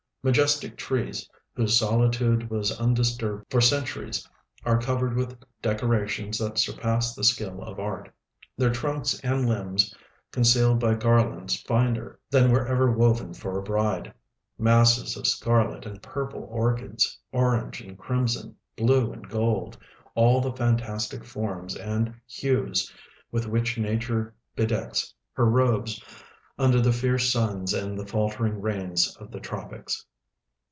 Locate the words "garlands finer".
10.93-12.19